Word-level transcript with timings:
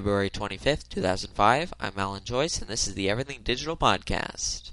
February 0.00 0.30
25th, 0.30 0.88
2005. 0.88 1.74
I'm 1.78 1.92
Alan 1.98 2.24
Joyce, 2.24 2.58
and 2.58 2.68
this 2.68 2.88
is 2.88 2.94
the 2.94 3.10
Everything 3.10 3.40
Digital 3.44 3.76
Podcast. 3.76 4.70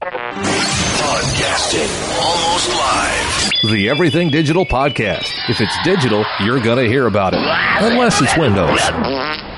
Podcasting 0.00 1.90
almost 2.18 2.70
live. 2.70 3.72
The 3.74 3.90
Everything 3.90 4.30
Digital 4.30 4.64
Podcast. 4.64 5.34
If 5.50 5.60
it's 5.60 5.76
digital, 5.84 6.24
you're 6.42 6.62
going 6.62 6.78
to 6.78 6.88
hear 6.88 7.06
about 7.06 7.34
it. 7.34 7.40
Unless 7.40 8.22
it's 8.22 8.34
Windows. 8.38 9.49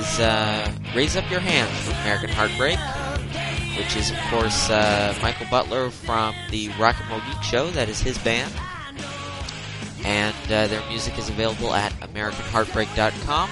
Is 0.00 0.20
uh, 0.20 0.72
Raise 0.94 1.14
Up 1.14 1.30
Your 1.30 1.40
Hands 1.40 1.70
from 1.84 1.94
American 2.00 2.30
Heartbreak, 2.30 2.78
which 3.76 3.96
is, 3.96 4.10
of 4.10 4.16
course, 4.30 4.70
uh, 4.70 5.14
Michael 5.20 5.46
Butler 5.50 5.90
from 5.90 6.34
the 6.50 6.70
Rock 6.80 6.96
and 7.00 7.10
Roll 7.10 7.20
Geek 7.20 7.42
Show. 7.42 7.70
That 7.72 7.90
is 7.90 8.00
his 8.00 8.16
band. 8.18 8.50
And 10.02 10.34
uh, 10.50 10.68
their 10.68 10.82
music 10.88 11.18
is 11.18 11.28
available 11.28 11.74
at 11.74 11.92
AmericanHeartbreak.com, 12.00 13.50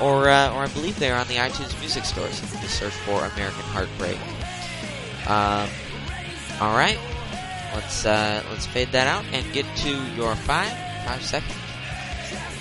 or, 0.00 0.30
uh, 0.30 0.54
or 0.54 0.62
I 0.62 0.68
believe 0.68 0.98
they're 0.98 1.16
on 1.16 1.28
the 1.28 1.34
iTunes 1.34 1.78
Music 1.80 2.04
Store, 2.04 2.28
so 2.28 2.44
you 2.44 2.52
can 2.52 2.62
just 2.62 2.78
search 2.78 2.94
for 3.04 3.18
American 3.18 3.64
Heartbreak. 3.64 4.18
Um, 5.28 5.68
all 6.62 6.74
right, 6.74 6.98
let's 7.74 8.06
uh, 8.06 8.42
let's 8.50 8.66
fade 8.66 8.88
that 8.92 9.06
out 9.06 9.24
and 9.32 9.50
get 9.52 9.66
to 9.78 9.90
your 10.14 10.34
five 10.34 10.70
five 11.04 11.22
second 11.22 11.56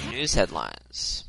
news 0.10 0.34
headlines. 0.34 1.24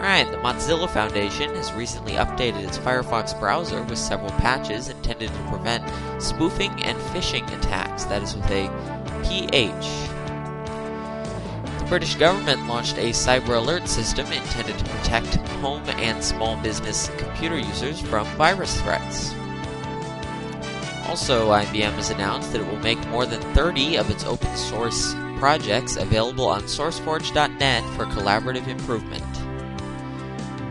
Alright, 0.00 0.30
the 0.30 0.38
Mozilla 0.38 0.88
Foundation 0.88 1.54
has 1.56 1.74
recently 1.74 2.12
updated 2.12 2.66
its 2.66 2.78
Firefox 2.78 3.38
browser 3.38 3.82
with 3.82 3.98
several 3.98 4.30
patches 4.30 4.88
intended 4.88 5.28
to 5.28 5.48
prevent 5.50 5.84
spoofing 6.22 6.70
and 6.84 6.96
phishing 7.12 7.46
attacks. 7.58 8.04
That 8.04 8.22
is 8.22 8.34
with 8.34 8.46
a 8.46 8.70
PH. 9.22 10.08
The 11.80 11.84
British 11.86 12.14
government 12.14 12.66
launched 12.66 12.96
a 12.96 13.10
cyber 13.10 13.58
alert 13.58 13.86
system 13.86 14.24
intended 14.32 14.78
to 14.78 14.84
protect 14.86 15.34
home 15.60 15.82
and 15.90 16.24
small 16.24 16.56
business 16.62 17.10
computer 17.18 17.58
users 17.58 18.00
from 18.00 18.26
virus 18.38 18.80
threats. 18.80 19.34
Also, 21.08 21.50
IBM 21.50 21.92
has 21.92 22.08
announced 22.08 22.52
that 22.52 22.62
it 22.62 22.66
will 22.66 22.78
make 22.78 23.06
more 23.08 23.26
than 23.26 23.42
30 23.52 23.96
of 23.96 24.08
its 24.08 24.24
open 24.24 24.56
source 24.56 25.12
projects 25.36 25.96
available 25.96 26.46
on 26.46 26.62
SourceForge.net 26.62 27.84
for 27.96 28.06
collaborative 28.06 28.66
improvement. 28.66 29.24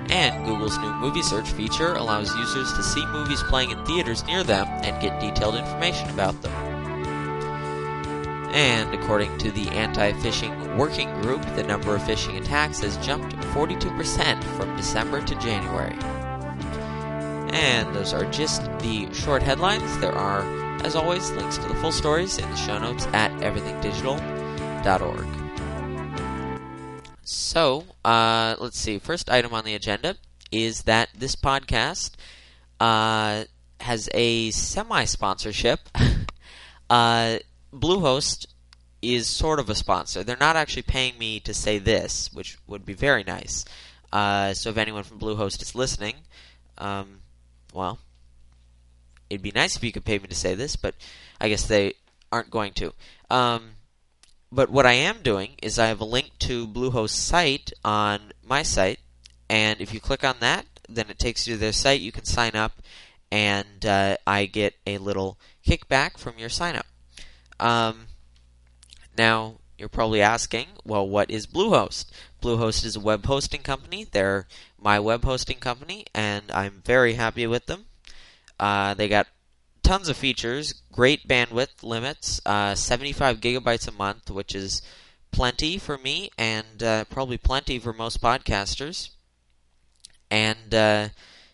And 0.09 0.45
Google's 0.45 0.77
new 0.79 0.93
movie 0.95 1.21
search 1.21 1.49
feature 1.51 1.93
allows 1.93 2.35
users 2.35 2.73
to 2.73 2.83
see 2.83 3.05
movies 3.07 3.43
playing 3.43 3.71
in 3.71 3.85
theaters 3.85 4.25
near 4.25 4.43
them 4.43 4.67
and 4.83 5.01
get 5.01 5.19
detailed 5.19 5.55
information 5.55 6.09
about 6.09 6.41
them. 6.41 6.51
And 8.51 8.93
according 8.95 9.37
to 9.39 9.51
the 9.51 9.67
Anti 9.69 10.13
Phishing 10.13 10.75
Working 10.75 11.09
Group, 11.21 11.43
the 11.55 11.63
number 11.63 11.95
of 11.95 12.01
phishing 12.01 12.41
attacks 12.41 12.79
has 12.79 12.97
jumped 12.97 13.35
42% 13.53 14.43
from 14.57 14.75
December 14.75 15.21
to 15.21 15.35
January. 15.35 15.95
And 17.53 17.95
those 17.95 18.13
are 18.13 18.25
just 18.31 18.63
the 18.79 19.07
short 19.13 19.43
headlines. 19.43 19.95
There 19.99 20.15
are, 20.15 20.41
as 20.83 20.95
always, 20.95 21.29
links 21.31 21.59
to 21.59 21.67
the 21.67 21.75
full 21.75 21.91
stories 21.91 22.39
in 22.39 22.49
the 22.49 22.55
show 22.55 22.79
notes 22.79 23.05
at 23.13 23.31
everythingdigital.org. 23.41 25.48
So, 27.31 27.83
uh, 28.03 28.55
let's 28.57 28.79
see. 28.79 28.97
First 28.97 29.29
item 29.29 29.53
on 29.53 29.63
the 29.63 29.75
agenda 29.75 30.15
is 30.51 30.81
that 30.83 31.09
this 31.15 31.35
podcast 31.35 32.13
uh, 32.79 33.43
has 33.81 34.09
a 34.15 34.49
semi 34.49 35.05
sponsorship. 35.05 35.79
uh, 36.89 37.37
Bluehost 37.71 38.47
is 39.03 39.27
sort 39.27 39.59
of 39.59 39.69
a 39.69 39.75
sponsor. 39.75 40.23
They're 40.23 40.37
not 40.37 40.55
actually 40.55 40.81
paying 40.81 41.19
me 41.19 41.39
to 41.41 41.53
say 41.53 41.77
this, 41.77 42.33
which 42.33 42.57
would 42.65 42.83
be 42.83 42.93
very 42.93 43.23
nice. 43.23 43.63
Uh, 44.11 44.55
so, 44.55 44.71
if 44.71 44.77
anyone 44.77 45.03
from 45.03 45.19
Bluehost 45.19 45.61
is 45.61 45.75
listening, 45.75 46.15
um, 46.79 47.19
well, 47.75 47.99
it'd 49.29 49.43
be 49.43 49.51
nice 49.51 49.75
if 49.75 49.83
you 49.83 49.91
could 49.91 50.03
pay 50.03 50.17
me 50.17 50.25
to 50.25 50.35
say 50.35 50.55
this, 50.55 50.75
but 50.75 50.95
I 51.39 51.49
guess 51.49 51.67
they 51.67 51.93
aren't 52.31 52.49
going 52.49 52.73
to. 52.73 52.91
Um, 53.29 53.73
but 54.51 54.69
what 54.69 54.85
I 54.85 54.93
am 54.93 55.21
doing 55.21 55.51
is 55.61 55.77
I 55.77 55.87
have 55.87 56.01
a 56.01 56.05
link 56.05 56.31
to 56.39 56.67
Bluehost's 56.67 57.15
site 57.15 57.71
on 57.83 58.31
my 58.43 58.63
site, 58.63 58.99
and 59.49 59.79
if 59.79 59.93
you 59.93 59.99
click 59.99 60.23
on 60.23 60.37
that, 60.39 60.65
then 60.87 61.09
it 61.09 61.19
takes 61.19 61.47
you 61.47 61.55
to 61.55 61.59
their 61.59 61.71
site. 61.71 62.01
You 62.01 62.11
can 62.11 62.25
sign 62.25 62.55
up, 62.55 62.81
and 63.31 63.85
uh, 63.85 64.17
I 64.25 64.45
get 64.45 64.75
a 64.87 64.97
little 64.97 65.37
kickback 65.65 66.17
from 66.17 66.39
your 66.39 66.49
sign 66.49 66.75
up. 66.75 66.87
Um, 67.59 68.07
now, 69.17 69.59
you're 69.77 69.89
probably 69.89 70.21
asking, 70.21 70.67
well, 70.83 71.07
what 71.07 71.29
is 71.29 71.45
Bluehost? 71.45 72.05
Bluehost 72.41 72.85
is 72.85 72.95
a 72.95 72.99
web 72.99 73.25
hosting 73.25 73.61
company. 73.61 74.03
They're 74.03 74.47
my 74.81 74.99
web 74.99 75.23
hosting 75.23 75.57
company, 75.57 76.05
and 76.13 76.45
I'm 76.51 76.81
very 76.85 77.13
happy 77.13 77.45
with 77.45 77.67
them. 77.67 77.85
Uh, 78.59 78.93
they 78.93 79.07
got 79.07 79.27
tons 79.89 80.07
of 80.07 80.15
features, 80.15 80.83
great 80.91 81.27
bandwidth 81.27 81.81
limits, 81.81 82.39
uh, 82.45 82.75
75 82.75 83.39
gigabytes 83.39 83.87
a 83.87 83.91
month, 83.91 84.29
which 84.29 84.53
is 84.53 84.83
plenty 85.31 85.79
for 85.79 85.97
me, 85.97 86.29
and 86.37 86.83
uh, 86.83 87.03
probably 87.05 87.39
plenty 87.39 87.79
for 87.79 87.91
most 87.91 88.21
podcasters. 88.21 89.09
And 90.29 90.75
uh, 90.75 91.09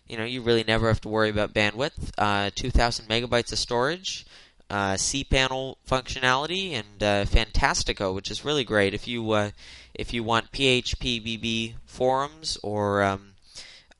you 0.06 0.18
know, 0.18 0.24
you 0.24 0.42
really 0.42 0.64
never 0.64 0.88
have 0.88 1.00
to 1.00 1.08
worry 1.08 1.30
about 1.30 1.54
bandwidth. 1.54 2.10
Uh, 2.18 2.50
2,000 2.54 3.08
megabytes 3.08 3.52
of 3.52 3.58
storage, 3.58 4.26
uh, 4.68 4.96
cPanel 4.96 5.76
functionality, 5.88 6.72
and 6.72 7.02
uh, 7.02 7.24
Fantastico, 7.24 8.14
which 8.14 8.30
is 8.30 8.44
really 8.44 8.64
great 8.64 8.92
if 8.92 9.08
you 9.08 9.50
if 9.94 10.12
you 10.12 10.22
want 10.22 10.52
PHPBB 10.52 11.76
forums 11.86 12.58
or 12.62 13.02
um, 13.02 13.35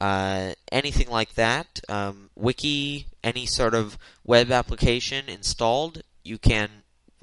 uh, 0.01 0.53
anything 0.71 1.09
like 1.09 1.35
that, 1.35 1.81
um, 1.89 2.31
wiki, 2.35 3.07
any 3.25 3.47
sort 3.47 3.75
of 3.75 3.99
web 4.25 4.51
application 4.51 5.29
installed, 5.29 6.03
you 6.23 6.39
can 6.39 6.69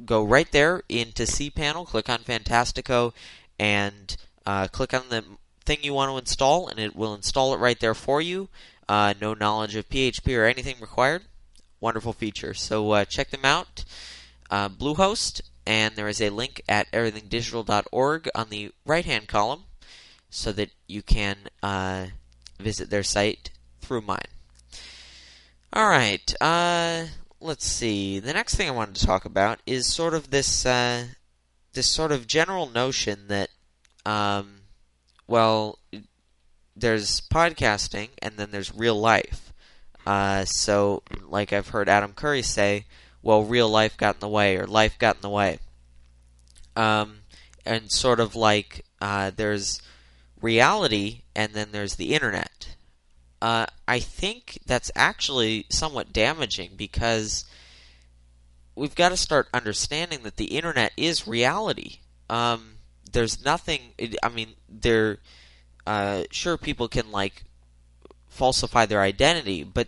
go 0.05 0.23
right 0.23 0.51
there 0.51 0.81
into 0.89 1.23
cPanel, 1.23 1.85
click 1.85 2.09
on 2.09 2.19
Fantastico, 2.19 3.13
and 3.59 4.15
uh, 4.45 4.67
click 4.67 4.93
on 4.93 5.03
the 5.09 5.23
thing 5.65 5.79
you 5.81 5.93
want 5.93 6.11
to 6.11 6.17
install, 6.17 6.67
and 6.67 6.79
it 6.79 6.95
will 6.95 7.13
install 7.13 7.53
it 7.53 7.59
right 7.59 7.79
there 7.79 7.93
for 7.93 8.21
you. 8.21 8.49
Uh, 8.89 9.13
no 9.21 9.33
knowledge 9.33 9.75
of 9.75 9.87
PHP 9.89 10.37
or 10.37 10.45
anything 10.45 10.75
required. 10.81 11.23
Wonderful 11.79 12.13
feature. 12.13 12.53
So 12.53 12.91
uh, 12.91 13.05
check 13.05 13.29
them 13.29 13.45
out. 13.45 13.85
Uh, 14.49 14.69
Bluehost, 14.69 15.41
and 15.65 15.95
there 15.95 16.07
is 16.07 16.21
a 16.21 16.29
link 16.29 16.61
at 16.67 16.91
everythingdigital.org 16.91 18.29
on 18.35 18.49
the 18.49 18.71
right 18.85 19.05
hand 19.05 19.27
column 19.27 19.63
so 20.29 20.51
that 20.51 20.71
you 20.87 21.01
can 21.01 21.37
uh, 21.61 22.07
visit 22.59 22.89
their 22.89 23.03
site 23.03 23.51
through 23.81 24.01
mine. 24.01 24.19
All 25.71 25.87
right, 25.87 26.33
uh, 26.39 27.05
let's 27.39 27.65
see. 27.65 28.19
The 28.19 28.33
next 28.33 28.55
thing 28.55 28.67
I 28.67 28.71
wanted 28.71 28.95
to 28.95 29.05
talk 29.05 29.25
about 29.25 29.59
is 29.65 29.91
sort 29.91 30.13
of 30.13 30.29
this 30.29 30.65
uh, 30.65 31.05
this 31.73 31.87
sort 31.87 32.11
of 32.11 32.27
general 32.27 32.69
notion 32.69 33.27
that, 33.27 33.49
um, 34.05 34.61
well, 35.27 35.79
there's 36.75 37.21
podcasting 37.21 38.09
and 38.21 38.37
then 38.37 38.51
there's 38.51 38.73
real 38.73 38.99
life. 38.99 39.51
Uh, 40.05 40.45
so, 40.45 41.03
like 41.27 41.53
I've 41.53 41.69
heard 41.69 41.89
Adam 41.89 42.13
Curry 42.13 42.41
say, 42.41 42.85
well, 43.21 43.43
real 43.43 43.69
life 43.69 43.97
got 43.97 44.15
in 44.15 44.19
the 44.19 44.27
way 44.27 44.57
or 44.57 44.67
life 44.67 44.99
got 44.99 45.15
in 45.15 45.21
the 45.21 45.29
way. 45.29 45.59
Um, 46.75 47.19
and 47.65 47.91
sort 47.91 48.19
of 48.19 48.35
like 48.35 48.85
uh, 49.01 49.31
there's 49.35 49.81
reality 50.43 51.21
and 51.35 51.53
then 51.53 51.69
there's 51.71 51.95
the 51.95 52.13
internet. 52.13 52.75
Uh, 53.41 53.65
I 53.87 53.99
think 53.99 54.59
that's 54.65 54.91
actually 54.95 55.65
somewhat 55.69 56.13
damaging 56.13 56.71
because 56.77 57.45
we've 58.75 58.95
got 58.95 59.09
to 59.09 59.17
start 59.17 59.47
understanding 59.53 60.19
that 60.23 60.37
the 60.37 60.55
internet 60.57 60.91
is 60.95 61.27
reality. 61.27 61.99
Um, 62.29 62.75
there's 63.11 63.43
nothing. 63.43 63.81
I 64.21 64.29
mean, 64.29 64.49
there. 64.69 65.19
Uh, 65.85 66.23
sure, 66.31 66.57
people 66.57 66.87
can 66.87 67.11
like 67.11 67.43
falsify 68.27 68.85
their 68.85 69.01
identity, 69.01 69.63
but 69.63 69.87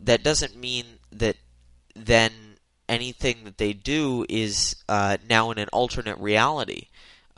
that 0.00 0.22
doesn't 0.22 0.56
mean 0.56 0.86
that 1.12 1.36
then 1.94 2.32
anything 2.88 3.44
that 3.44 3.58
they 3.58 3.72
do 3.72 4.24
is 4.28 4.76
uh, 4.88 5.18
now 5.28 5.50
in 5.50 5.58
an 5.58 5.68
alternate 5.72 6.18
reality. 6.18 6.88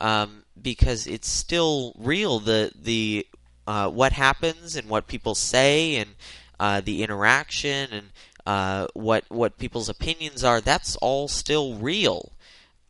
Um, 0.03 0.43
because 0.61 1.07
it's 1.07 1.29
still 1.29 1.93
real. 1.97 2.39
The 2.39 2.71
the 2.75 3.25
uh, 3.65 3.89
what 3.89 4.11
happens 4.11 4.75
and 4.75 4.89
what 4.89 5.07
people 5.07 5.33
say 5.33 5.95
and 5.95 6.15
uh, 6.59 6.81
the 6.81 7.03
interaction 7.03 7.89
and 7.91 8.07
uh, 8.45 8.87
what 8.93 9.23
what 9.29 9.57
people's 9.57 9.87
opinions 9.87 10.43
are. 10.43 10.59
That's 10.59 10.97
all 10.97 11.29
still 11.29 11.75
real. 11.75 12.33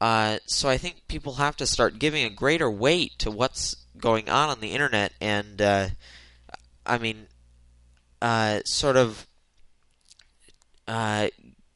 Uh, 0.01 0.39
so 0.47 0.67
I 0.67 0.77
think 0.77 1.07
people 1.07 1.35
have 1.35 1.55
to 1.57 1.67
start 1.67 1.99
giving 1.99 2.25
a 2.25 2.31
greater 2.31 2.69
weight 2.69 3.11
to 3.19 3.29
what's 3.29 3.75
going 3.95 4.27
on 4.27 4.49
on 4.49 4.59
the 4.59 4.71
internet, 4.71 5.13
and 5.21 5.61
uh, 5.61 5.89
I 6.83 6.97
mean, 6.97 7.27
uh, 8.21 8.61
sort 8.65 8.97
of 8.97 9.27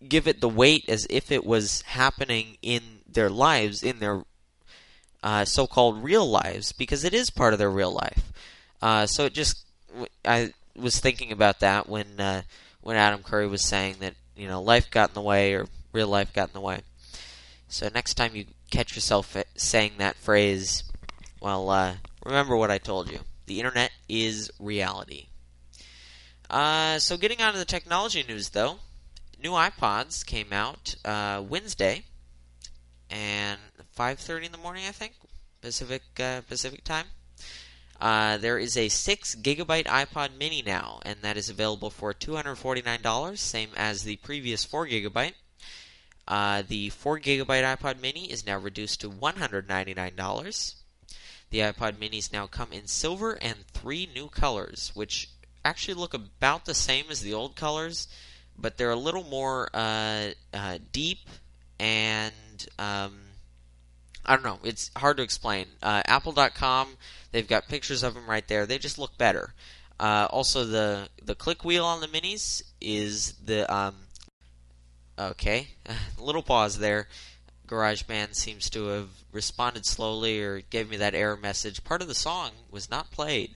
give 0.08 0.28
it 0.28 0.42
the 0.42 0.50
weight 0.50 0.86
as 0.88 1.06
if 1.10 1.32
it 1.32 1.46
was 1.46 1.84
happening 1.84 2.58
in 2.62 2.82
their 3.08 3.30
lives, 3.30 3.84
in 3.84 4.00
their 4.00 4.24
uh, 5.28 5.44
so-called 5.44 6.02
real 6.04 6.26
lives, 6.30 6.72
because 6.72 7.04
it 7.04 7.14
is 7.14 7.30
part 7.30 7.54
of 7.54 7.60
their 7.60 7.70
real 7.70 7.92
life. 7.92 8.32
Uh, 8.82 9.06
so 9.06 9.26
it 9.26 9.34
just, 9.34 9.66
I 10.24 10.54
was 10.76 11.00
thinking 11.00 11.32
about 11.32 11.60
that 11.60 11.90
when 11.90 12.06
when 12.82 12.96
Adam 12.96 13.22
Curry 13.24 13.48
was 13.48 13.68
saying 13.68 13.96
that 14.00 14.14
you 14.38 14.48
know 14.48 14.62
life 14.62 14.90
got 14.90 15.10
in 15.10 15.16
the 15.16 15.22
way 15.22 15.54
or 15.56 15.66
real 15.92 16.08
life 16.08 16.32
got 16.34 16.50
in 16.50 16.54
the 16.54 16.62
way. 16.62 16.80
So 17.68 17.90
next 17.94 18.14
time 18.14 18.36
you 18.36 18.46
catch 18.72 18.96
yourself 18.96 19.36
saying 19.56 19.94
that 19.98 20.16
phrase, 20.16 20.84
well, 21.42 21.70
uh, 21.70 21.96
remember 22.24 22.56
what 22.56 22.72
I 22.72 22.78
told 22.78 23.12
you. 23.12 23.20
The 23.48 23.60
internet 23.60 23.92
is 24.08 24.50
reality. 24.60 25.28
Uh, 26.50 27.00
so 27.00 27.18
getting 27.18 27.42
on 27.42 27.52
to 27.52 27.60
the 27.60 27.66
technology 27.66 28.24
news, 28.26 28.50
though, 28.50 28.78
new 29.44 29.52
iPods 29.52 30.26
came 30.26 30.54
out 30.54 30.96
uh, 31.04 31.44
Wednesday, 31.46 32.04
and 33.10 33.60
5:30 33.98 34.46
in 34.46 34.52
the 34.52 34.58
morning, 34.60 34.86
I 34.86 34.92
think, 34.92 35.14
Pacific 35.62 36.04
uh, 36.20 36.42
Pacific 36.42 36.84
time. 36.84 37.08
Uh, 38.00 38.38
there 38.38 38.60
is 38.60 38.78
a 38.78 38.90
6 38.90 39.36
gigabyte 39.38 39.86
iPod 39.86 40.38
mini 40.38 40.62
now, 40.62 41.00
and 41.04 41.20
that 41.24 41.36
is 41.36 41.50
available 41.50 41.90
for 41.90 42.14
$249, 42.14 43.38
same 43.40 43.70
as 43.76 44.04
the 44.04 44.18
previous 44.18 44.64
4 44.64 44.88
gigabyte. 44.88 45.34
Uh, 46.28 46.62
the 46.68 46.90
4 46.90 47.20
gigabyte 47.20 47.78
iPod 47.78 48.00
mini 48.00 48.32
is 48.32 48.46
now 48.46 48.60
reduced 48.60 49.02
to 49.02 49.10
$199. 49.10 50.76
The 51.50 51.60
iPod 51.60 51.94
minis 51.94 52.32
now 52.32 52.46
come 52.46 52.72
in 52.72 52.88
silver 52.88 53.34
and 53.42 53.66
three 53.74 54.08
new 54.14 54.28
colors, 54.28 54.92
which 54.94 55.30
actually 55.66 55.96
look 55.96 56.14
about 56.14 56.66
the 56.66 56.76
same 56.76 57.06
as 57.10 57.22
the 57.22 57.34
old 57.34 57.56
colors, 57.56 58.08
but 58.58 58.78
they're 58.78 58.92
a 58.92 58.96
little 58.96 59.24
more 59.24 59.70
uh, 59.74 60.32
uh, 60.54 60.78
deep 60.92 61.30
and 61.80 62.34
um, 62.78 63.27
I 64.28 64.36
don't 64.36 64.44
know. 64.44 64.60
It's 64.64 64.92
hard 64.98 65.18
to 65.18 65.24
explain. 65.24 65.68
Uh, 65.82 66.02
Apple.com, 66.06 66.90
they've 67.32 67.48
got 67.48 67.68
pictures 67.68 68.04
of 68.04 68.14
them 68.14 68.30
right 68.30 68.48
there. 68.48 68.66
They 68.66 68.78
just 68.78 69.00
look 69.00 69.18
better. 69.18 69.54
Uh, 70.00 70.28
also, 70.30 70.66
the 70.66 71.10
the 71.24 71.34
click 71.34 71.64
wheel 71.64 71.86
on 71.86 72.02
the 72.02 72.08
minis 72.08 72.62
is 72.82 73.34
the 73.44 73.74
um, 73.74 73.96
okay. 75.18 75.70
little 76.20 76.44
pause 76.44 76.78
there. 76.78 77.08
GarageBand 77.68 78.36
seems 78.36 78.70
to 78.70 78.88
have 78.88 79.10
responded 79.32 79.86
slowly 79.86 80.42
or 80.42 80.62
gave 80.62 80.90
me 80.90 80.98
that 80.98 81.16
error 81.16 81.36
message. 81.36 81.84
Part 81.84 82.02
of 82.02 82.08
the 82.08 82.16
song 82.16 82.52
was 82.72 82.90
not 82.90 83.12
played. 83.12 83.56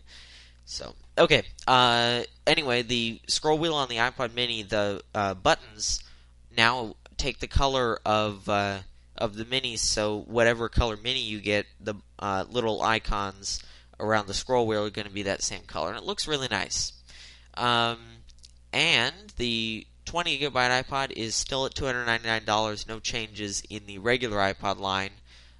So 0.66 0.96
okay. 1.18 1.44
Uh, 1.68 2.24
anyway, 2.48 2.82
the 2.82 3.22
scroll 3.28 3.58
wheel 3.58 3.76
on 3.76 3.90
the 3.90 3.98
iPod 3.98 4.34
Mini, 4.34 4.64
the 4.64 5.02
uh, 5.14 5.34
buttons 5.34 6.04
now 6.56 6.96
take 7.18 7.40
the 7.40 7.48
color 7.48 8.00
of 8.06 8.50
uh, 8.50 8.80
of 9.22 9.36
the 9.36 9.46
minis. 9.46 9.80
So 9.80 10.24
whatever 10.28 10.68
color 10.68 10.98
mini 10.98 11.22
you 11.22 11.40
get, 11.40 11.68
the 11.80 11.96
uh, 12.20 12.46
little 12.50 12.82
icons 12.82 13.64
around 14.00 14.28
the 14.28 14.34
scroll 14.34 14.66
wheel 14.66 14.86
are 14.86 14.90
going 14.90 15.08
to 15.08 15.14
be 15.14 15.24
that 15.24 15.44
same 15.44 15.62
color, 15.62 15.90
and 15.90 15.98
it 15.98 16.04
looks 16.04 16.28
really 16.28 16.48
nice. 16.50 16.94
Um, 17.54 18.00
and 18.74 19.14
the 19.38 19.86
20 20.06 20.40
gigabyte 20.40 20.84
iPod 20.84 21.12
is 21.12 21.36
still 21.36 21.66
at 21.66 21.76
$299. 21.76 22.88
No 22.88 23.00
changes 23.00 23.64
in 23.70 23.86
the 23.86 24.00
regular 24.00 24.38
iPod 24.38 24.80
line. 24.80 25.12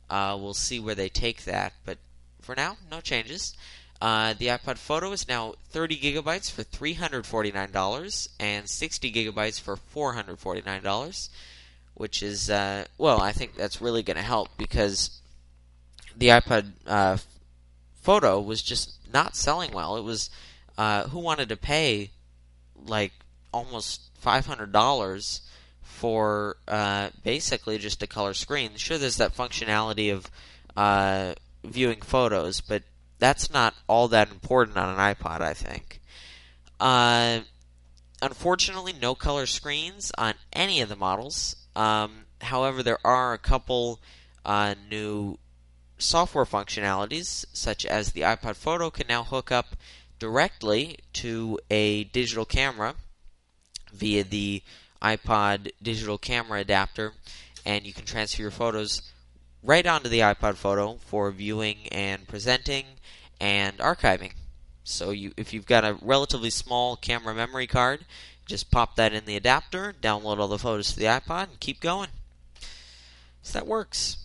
Uh, 0.10 0.38
we'll 0.40 0.54
see 0.54 0.80
where 0.80 0.96
they 0.96 1.08
take 1.08 1.46
that, 1.46 1.74
but 1.86 1.98
for 2.42 2.56
now, 2.56 2.78
no 2.90 3.00
changes. 3.00 3.56
Uh, 4.02 4.34
the 4.34 4.48
iPod 4.48 4.78
Photo 4.80 5.12
is 5.12 5.28
now 5.28 5.54
30 5.70 5.98
gigabytes 6.00 6.52
for 6.52 6.64
$349 6.64 8.28
and 8.40 8.68
60 8.68 9.12
gigabytes 9.12 9.62
for 9.62 9.78
$449 9.96 11.30
which 12.02 12.24
is 12.24 12.50
uh, 12.50 12.84
well, 12.98 13.22
I 13.22 13.32
think 13.32 13.56
that's 13.56 13.80
really 13.80 14.02
going 14.02 14.18
to 14.18 14.24
help 14.24 14.50
because 14.58 15.22
the 16.18 16.30
iPod 16.30 16.72
uh, 16.88 17.18
Photo 18.02 18.42
was 18.42 18.64
just 18.64 18.96
not 19.14 19.36
selling 19.36 19.72
well. 19.72 19.96
It 19.98 20.04
was 20.04 20.32
uh, 20.80 21.04
who 21.10 21.20
wanted 21.20 21.48
to 21.50 21.56
pay 21.56 22.10
like 22.88 23.12
almost 23.54 24.10
five 24.16 24.48
hundred 24.48 24.72
dollars 24.72 25.42
for 25.84 26.58
uh, 26.68 27.12
basically 27.24 27.78
just 27.78 28.02
a 28.02 28.08
color 28.08 28.34
screen. 28.34 28.72
Sure, 28.78 28.98
there's 28.98 29.18
that 29.18 29.38
functionality 29.38 30.12
of 30.12 30.32
uh, 30.76 31.36
viewing 31.64 32.02
photos, 32.02 32.62
but 32.62 32.82
that's 33.20 33.54
not 33.54 33.76
all 33.88 34.08
that 34.08 34.32
important 34.32 34.76
on 34.76 34.90
an 34.90 35.16
iPod. 35.16 35.42
I 35.42 35.54
think. 35.54 36.02
Uh, 36.80 37.42
unfortunately, 38.24 38.92
no 39.00 39.14
color 39.14 39.46
screens 39.46 40.12
on 40.18 40.34
any 40.52 40.82
of 40.82 40.90
the 40.90 40.96
models. 40.96 41.58
Um, 41.76 42.26
however, 42.42 42.84
there 42.84 43.00
are 43.06 43.34
a 43.34 43.38
couple 43.38 44.00
uh, 44.46 44.76
new 44.90 45.38
software 45.98 46.46
functionalities, 46.46 47.46
such 47.54 47.86
as 47.86 48.12
the 48.12 48.22
iPod 48.22 48.56
Photo 48.56 48.90
can 48.90 49.08
now 49.08 49.24
hook 49.24 49.52
up 49.52 49.76
directly 50.20 50.98
to 51.14 51.60
a 51.70 52.04
digital 52.06 52.46
camera 52.46 52.96
via 53.94 54.24
the 54.24 54.62
iPod 55.02 55.72
digital 55.82 56.18
camera 56.18 56.60
adapter, 56.60 57.14
and 57.66 57.86
you 57.86 57.94
can 57.94 58.06
transfer 58.06 58.42
your 58.42 58.52
photos 58.52 59.02
right 59.64 59.86
onto 59.86 60.10
the 60.10 60.20
iPod 60.20 60.56
Photo 60.56 60.98
for 61.06 61.32
viewing 61.32 61.88
and 61.92 62.28
presenting 62.28 62.86
and 63.40 63.78
archiving. 63.78 64.34
So, 64.84 65.12
you, 65.12 65.32
if 65.38 65.54
you've 65.54 65.68
got 65.68 65.86
a 65.86 65.98
relatively 66.02 66.50
small 66.50 66.96
camera 66.96 67.36
memory 67.36 67.68
card, 67.68 68.06
just 68.52 68.70
pop 68.70 68.98
that 68.98 69.14
in 69.14 69.24
the 69.24 69.38
adapter, 69.38 69.96
download 70.02 70.38
all 70.38 70.50
the 70.50 70.60
photos 70.60 70.92
to 70.92 71.00
the 71.00 71.06
iPod, 71.06 71.44
and 71.44 71.60
keep 71.62 71.80
going. 71.80 72.10
So 73.42 73.58
that 73.58 73.66
works. 73.66 74.18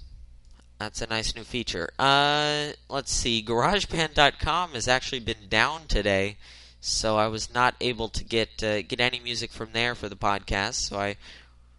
That's 0.78 1.00
a 1.00 1.06
nice 1.06 1.34
new 1.34 1.44
feature. 1.44 1.90
Uh, 1.96 2.73
let's 2.88 3.12
see. 3.12 3.43
GarageBand.com 3.43 4.73
has 4.73 4.88
actually 4.88 5.20
been 5.20 5.49
down 5.49 5.87
today, 5.87 6.37
so 6.81 7.17
I 7.17 7.28
was 7.28 7.55
not 7.55 7.76
able 7.81 8.09
to 8.09 8.25
get 8.25 8.62
uh, 8.62 8.83
get 8.83 9.00
any 9.00 9.21
music 9.21 9.52
from 9.52 9.68
there 9.73 9.95
for 9.95 10.09
the 10.09 10.16
podcast. 10.16 10.75
So 10.75 10.99
I 10.99 11.16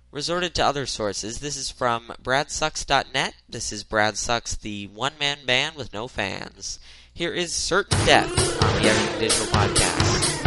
resorted 0.10 0.56
to 0.56 0.66
other 0.66 0.86
sources. 0.86 1.40
This 1.40 1.58
is 1.58 1.70
from 1.70 2.14
BradSucks.net. 2.24 3.36
This 3.48 3.74
is 3.74 3.84
Brad 3.84 4.18
Sucks, 4.18 4.56
the 4.56 4.88
one 4.88 5.14
man 5.20 5.40
band 5.46 5.76
with 5.76 5.94
no 5.94 6.08
fans. 6.08 6.80
Here 7.14 7.34
is 7.34 7.54
Certain 7.54 8.00
Death 8.06 8.32
on 8.64 8.82
the 8.82 8.88
Everything 8.88 9.20
Digital 9.20 9.48
Podcast. 9.48 10.47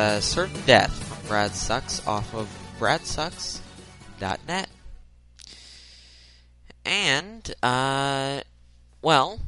Uh, 0.00 0.18
Certain 0.18 0.62
Death 0.62 0.92
from 1.04 1.28
Brad 1.28 1.54
Sucks 1.54 2.06
off 2.06 2.34
of 2.34 2.48
bradsucks.net. 2.78 4.70
And, 6.86 7.54
uh, 7.62 8.40
well, 9.02 9.40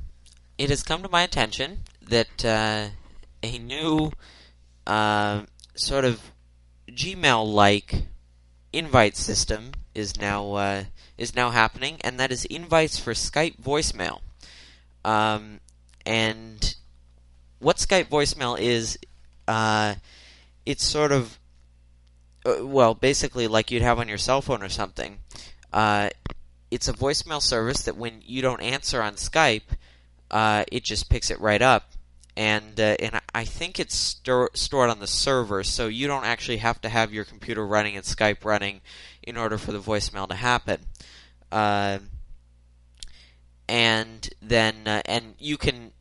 it 0.59 0.68
has 0.68 0.82
come 0.82 1.02
to 1.02 1.09
my 1.09 1.23
attention 1.23 1.85
that 2.06 2.44
uh, 2.44 2.88
a 3.42 3.59
new 3.59 4.12
uh, 4.87 5.44
sort 5.75 6.04
of 6.04 6.21
Gmail-like 6.87 8.02
invite 8.75 9.16
system 9.16 9.73
is 9.94 10.21
now 10.21 10.52
uh, 10.52 10.85
is 11.16 11.35
now 11.35 11.49
happening, 11.49 11.97
and 12.02 12.21
that 12.21 12.30
is 12.30 12.44
invites 12.44 12.99
for 12.99 13.14
Skype 13.14 13.56
voicemail. 13.56 14.21
Um, 15.02 15.61
and 16.04 16.75
what 17.59 17.78
Skype 17.78 18.09
voicemail 18.09 18.61
is, 18.61 18.99
uh, 19.49 19.94
it's 20.64 20.85
sort 20.85 21.12
of 21.12 21.38
uh, 22.45 22.66
well, 22.66 22.95
basically 22.95 23.47
like 23.47 23.71
you'd 23.71 23.83
have 23.83 23.99
on 23.99 24.09
your 24.09 24.19
cell 24.19 24.42
phone 24.42 24.62
or 24.62 24.69
something. 24.69 25.19
Uh, 25.73 26.11
it's 26.71 26.88
a 26.88 26.92
voicemail 26.92 27.40
service 27.40 27.83
that 27.83 27.97
when 27.97 28.21
you 28.25 28.42
don't 28.42 28.62
answer 28.62 29.02
on 29.02 29.14
Skype, 29.14 29.76
uh, 30.31 30.64
it 30.73 30.83
just 30.83 31.11
picks 31.11 31.31
it 31.31 31.38
right 31.40 31.62
up, 31.62 31.92
and 32.37 32.81
uh, 32.81 32.97
and 32.99 33.21
I 33.35 33.45
think 33.45 33.78
it's 33.78 33.95
stor- 33.95 34.50
stored 34.54 34.90
on 34.90 34.99
the 34.99 35.07
server, 35.07 35.62
so 35.62 35.87
you 35.87 36.07
don't 36.07 36.25
actually 36.25 36.57
have 36.59 36.81
to 36.81 36.88
have 36.88 37.12
your 37.12 37.25
computer 37.25 37.66
running 37.66 37.97
and 37.97 38.04
Skype 38.04 38.45
running 38.45 38.81
in 39.23 39.37
order 39.37 39.59
for 39.59 39.73
the 39.73 39.78
voicemail 39.78 40.28
to 40.28 40.35
happen. 40.35 40.81
Uh, 41.50 41.99
and 43.69 44.31
then 44.40 44.75
and 44.87 45.35
you 45.38 45.57
can 45.57 45.92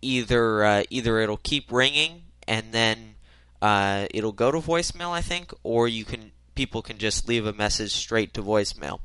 either 0.00 0.84
either 0.88 1.18
it'll 1.18 1.36
keep 1.36 1.70
ringing 1.70 2.22
and 2.48 2.72
then 2.72 3.11
uh, 3.62 4.06
it'll 4.10 4.32
go 4.32 4.50
to 4.50 4.58
voicemail, 4.58 5.10
I 5.10 5.20
think, 5.22 5.54
or 5.62 5.86
you 5.86 6.04
can 6.04 6.32
people 6.54 6.82
can 6.82 6.98
just 6.98 7.28
leave 7.28 7.46
a 7.46 7.52
message 7.52 7.92
straight 7.92 8.34
to 8.34 8.42
voicemail. 8.42 8.98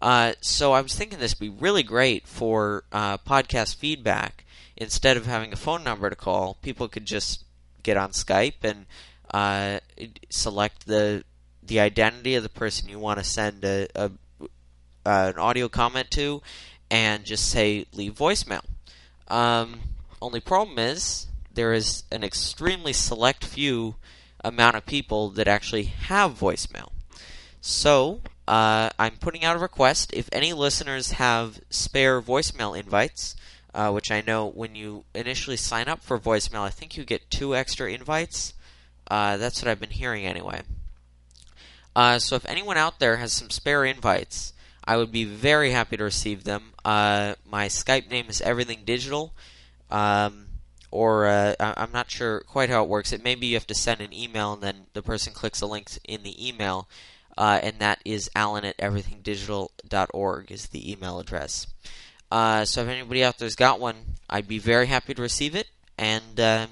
Uh, 0.00 0.32
so 0.40 0.72
I 0.72 0.80
was 0.80 0.94
thinking 0.94 1.18
this 1.18 1.34
would 1.38 1.44
be 1.44 1.60
really 1.60 1.82
great 1.82 2.26
for 2.26 2.84
uh, 2.92 3.18
podcast 3.18 3.74
feedback. 3.74 4.44
Instead 4.76 5.16
of 5.16 5.26
having 5.26 5.52
a 5.52 5.56
phone 5.56 5.82
number 5.82 6.08
to 6.08 6.14
call, 6.14 6.56
people 6.62 6.86
could 6.86 7.04
just 7.04 7.44
get 7.82 7.96
on 7.96 8.12
Skype 8.12 8.62
and 8.62 8.86
uh, 9.34 9.80
select 10.30 10.86
the 10.86 11.24
the 11.60 11.80
identity 11.80 12.36
of 12.36 12.44
the 12.44 12.48
person 12.48 12.88
you 12.88 12.98
want 12.98 13.18
to 13.18 13.24
send 13.24 13.64
a, 13.64 13.88
a 13.96 14.10
uh, 15.04 15.32
an 15.34 15.38
audio 15.38 15.68
comment 15.68 16.08
to, 16.12 16.40
and 16.88 17.24
just 17.24 17.50
say 17.50 17.84
leave 17.92 18.14
voicemail. 18.14 18.62
Um, 19.26 19.80
only 20.22 20.38
problem 20.38 20.78
is 20.78 21.26
there 21.58 21.72
is 21.72 22.04
an 22.12 22.22
extremely 22.22 22.92
select 22.92 23.44
few 23.44 23.96
amount 24.44 24.76
of 24.76 24.86
people 24.86 25.30
that 25.30 25.48
actually 25.48 25.82
have 25.82 26.38
voicemail. 26.38 26.92
So 27.60 28.20
uh, 28.46 28.90
I'm 28.96 29.16
putting 29.16 29.44
out 29.44 29.56
a 29.56 29.58
request. 29.58 30.12
If 30.14 30.28
any 30.30 30.52
listeners 30.52 31.10
have 31.12 31.60
spare 31.68 32.22
voicemail 32.22 32.78
invites, 32.78 33.34
uh, 33.74 33.90
which 33.90 34.12
I 34.12 34.22
know 34.24 34.46
when 34.46 34.76
you 34.76 35.02
initially 35.16 35.56
sign 35.56 35.88
up 35.88 36.00
for 36.00 36.16
voicemail, 36.16 36.60
I 36.60 36.70
think 36.70 36.96
you 36.96 37.04
get 37.04 37.28
two 37.28 37.56
extra 37.56 37.90
invites. 37.90 38.54
Uh, 39.10 39.36
that's 39.36 39.60
what 39.60 39.68
I've 39.68 39.80
been 39.80 39.90
hearing 39.90 40.26
anyway. 40.26 40.62
Uh, 41.96 42.20
so 42.20 42.36
if 42.36 42.46
anyone 42.46 42.76
out 42.76 43.00
there 43.00 43.16
has 43.16 43.32
some 43.32 43.50
spare 43.50 43.84
invites, 43.84 44.52
I 44.84 44.96
would 44.96 45.10
be 45.10 45.24
very 45.24 45.72
happy 45.72 45.96
to 45.96 46.04
receive 46.04 46.44
them. 46.44 46.74
Uh, 46.84 47.34
my 47.44 47.66
Skype 47.66 48.08
name 48.08 48.26
is 48.28 48.40
Everything 48.40 48.82
Digital. 48.84 49.32
Um, 49.90 50.47
or 50.90 51.26
uh, 51.26 51.54
I'm 51.60 51.92
not 51.92 52.10
sure 52.10 52.40
quite 52.40 52.70
how 52.70 52.82
it 52.82 52.88
works. 52.88 53.12
It 53.12 53.22
maybe 53.22 53.46
you 53.46 53.56
have 53.56 53.66
to 53.66 53.74
send 53.74 54.00
an 54.00 54.12
email 54.12 54.54
and 54.54 54.62
then 54.62 54.86
the 54.94 55.02
person 55.02 55.32
clicks 55.32 55.60
a 55.60 55.66
link 55.66 55.90
in 56.04 56.22
the 56.22 56.48
email, 56.48 56.88
uh, 57.36 57.60
and 57.62 57.78
that 57.78 58.00
is 58.04 58.30
alan 58.34 58.64
at 58.64 58.76
everythingdigital.org 58.78 60.50
is 60.50 60.68
the 60.68 60.90
email 60.90 61.18
address. 61.18 61.66
Uh, 62.30 62.64
so 62.64 62.82
if 62.82 62.88
anybody 62.88 63.24
out 63.24 63.38
there's 63.38 63.56
got 63.56 63.80
one, 63.80 63.96
I'd 64.28 64.48
be 64.48 64.58
very 64.58 64.86
happy 64.86 65.14
to 65.14 65.22
receive 65.22 65.54
it, 65.54 65.68
and 65.96 66.38
um, 66.40 66.68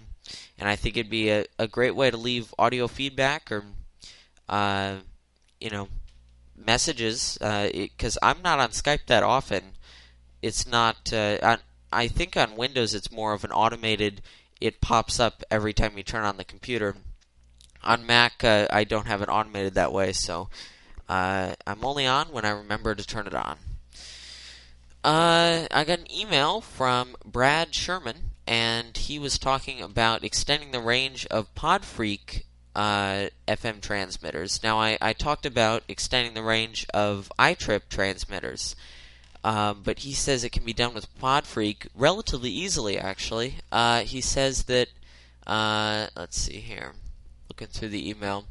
and 0.59 0.69
I 0.69 0.77
think 0.77 0.97
it'd 0.97 1.11
be 1.11 1.31
a, 1.31 1.45
a 1.59 1.67
great 1.67 1.95
way 1.95 2.11
to 2.11 2.17
leave 2.17 2.55
audio 2.59 2.89
feedback 2.89 3.51
or 3.53 3.65
uh, 4.49 4.97
you 5.61 5.71
know 5.71 5.89
messages 6.57 7.39
because 7.41 8.17
uh, 8.17 8.27
I'm 8.27 8.43
not 8.43 8.59
on 8.59 8.71
Skype 8.71 9.07
that 9.07 9.23
often. 9.23 9.63
It's 10.43 10.67
not 10.67 11.13
uh, 11.13 11.59
I 11.93 12.09
think 12.09 12.37
on 12.37 12.57
Windows 12.57 12.95
it's 12.95 13.11
more 13.11 13.33
of 13.33 13.45
an 13.45 13.53
automated. 13.53 14.23
It 14.61 14.81
pops 14.81 15.21
up 15.21 15.43
every 15.51 15.73
time 15.73 15.97
you 15.97 16.03
turn 16.03 16.25
on 16.25 16.37
the 16.37 16.45
computer. 16.45 16.97
On 17.83 18.05
Mac, 18.05 18.43
uh, 18.43 18.67
I 18.71 18.85
don't 18.85 19.07
have 19.07 19.23
it 19.23 19.29
automated 19.29 19.75
that 19.75 19.93
way, 19.93 20.13
so 20.13 20.49
uh, 21.09 21.55
I'm 21.67 21.85
only 21.85 22.07
on 22.07 22.29
when 22.29 22.45
I 22.45 22.51
remember 22.51 22.95
to 22.95 23.07
turn 23.07 23.27
it 23.27 23.35
on. 23.35 23.59
Uh, 25.05 25.69
I 25.71 25.85
got 25.85 26.01
an 26.01 26.13
email 26.13 26.61
from 26.61 27.15
Brad 27.25 27.75
Sherman, 27.75 28.33
and 28.47 28.97
he 28.97 29.21
was 29.21 29.39
talking 29.39 29.81
about 29.81 30.25
extending 30.25 30.73
the 30.73 30.81
range 30.81 31.27
of 31.27 31.55
PodFreq 31.55 32.43
uh, 32.75 33.29
FM 33.47 33.81
transmitters. 33.81 34.63
Now, 34.63 34.81
I, 34.81 34.99
I 35.01 35.13
talked 35.13 35.47
about 35.47 35.85
extending 35.89 36.35
the 36.35 36.43
range 36.43 36.87
of 36.93 37.33
iTrip 37.39 37.83
transmitters. 37.89 38.75
Um, 39.47 39.83
but 39.85 40.01
he 40.01 40.13
says 40.13 40.43
it 40.43 40.51
can 40.51 40.65
be 40.65 40.73
done 40.73 40.93
with 40.93 41.17
PodFreq 41.21 41.87
relatively 41.95 42.51
easily, 42.51 42.99
actually. 42.99 43.59
Uh, 43.71 44.01
he 44.01 44.21
says 44.21 44.65
that, 44.65 44.89
uh, 45.47 46.09
let's 46.17 46.37
see 46.37 46.59
here, 46.59 46.95
looking 47.49 47.69
through 47.69 47.91
the 47.91 48.11
email. 48.11 48.47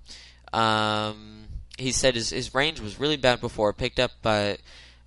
Um, 0.54 1.48
he 1.78 1.92
said 1.92 2.16
his, 2.16 2.30
his 2.30 2.56
range 2.56 2.80
was 2.80 2.98
really 2.98 3.18
bad 3.18 3.42
before, 3.42 3.74
picked 3.74 4.00
up 4.00 4.12
by 4.22 4.54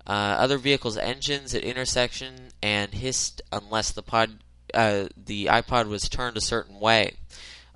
uh, 0.05 0.37
other 0.37 0.59
vehicles' 0.59 0.95
engines 0.95 1.55
at 1.55 1.63
intersection, 1.63 2.49
and 2.61 2.93
hissed 2.93 3.41
unless 3.51 3.91
the 3.91 4.03
pod 4.03 4.43
uh, 4.75 5.05
the 5.17 5.47
iPod 5.47 5.87
was 5.87 6.07
turned 6.07 6.37
a 6.37 6.41
certain 6.41 6.79
way. 6.79 7.13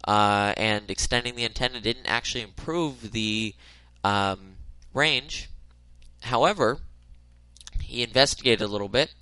Uh, 0.07 0.53
and 0.55 0.91
extending 0.91 1.33
the 1.33 1.45
antenna 1.45 1.81
didn't 1.81 2.05
actually 2.05 2.43
improve 2.43 3.11
the 3.11 3.55
um, 4.03 4.57
range. 4.93 5.49
However, 6.21 6.77
he 7.93 8.03
investigated 8.03 8.61
a 8.61 8.67
little 8.67 8.89
bit, 8.89 9.13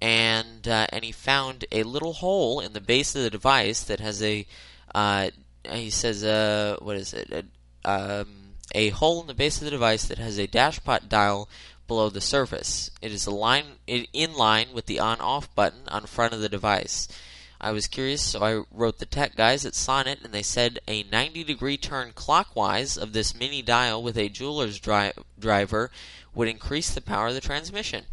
and 0.00 0.66
uh, 0.68 0.86
and 0.90 1.04
he 1.04 1.12
found 1.12 1.64
a 1.72 1.82
little 1.82 2.14
hole 2.14 2.60
in 2.60 2.72
the 2.72 2.80
base 2.80 3.14
of 3.14 3.22
the 3.22 3.30
device 3.30 3.82
that 3.84 4.00
has 4.00 4.22
a 4.22 4.46
uh, 4.94 5.30
he 5.70 5.90
says 5.90 6.24
uh, 6.24 6.76
what 6.80 6.96
is 6.96 7.14
it 7.14 7.46
a, 7.84 7.90
um, 7.90 8.54
a 8.74 8.90
hole 8.90 9.20
in 9.20 9.26
the 9.26 9.34
base 9.34 9.58
of 9.58 9.64
the 9.64 9.70
device 9.70 10.06
that 10.06 10.18
has 10.18 10.38
a 10.38 10.46
dashpot 10.46 11.08
dial 11.08 11.48
below 11.86 12.10
the 12.10 12.20
surface. 12.20 12.90
It 13.00 13.12
is 13.12 13.28
line, 13.28 13.76
in 13.86 14.34
line 14.34 14.68
with 14.74 14.86
the 14.86 14.98
on-off 14.98 15.54
button 15.54 15.82
on 15.88 16.06
front 16.06 16.34
of 16.34 16.40
the 16.40 16.48
device. 16.48 17.06
I 17.60 17.70
was 17.70 17.86
curious, 17.86 18.22
so 18.22 18.42
I 18.42 18.64
wrote 18.70 18.98
the 18.98 19.06
tech 19.06 19.34
guys 19.34 19.64
at 19.64 19.74
Sonnet, 19.74 20.20
and 20.22 20.32
they 20.32 20.42
said 20.42 20.78
a 20.86 21.04
90 21.04 21.44
degree 21.44 21.76
turn 21.76 22.12
clockwise 22.14 22.98
of 22.98 23.12
this 23.12 23.34
mini 23.34 23.62
dial 23.62 24.02
with 24.02 24.18
a 24.18 24.28
jeweler's 24.28 24.78
dri- 24.78 25.12
driver 25.38 25.90
would 26.34 26.48
increase 26.48 26.90
the 26.90 27.00
power 27.00 27.28
of 27.28 27.34
the 27.34 27.40
transmission. 27.40 28.04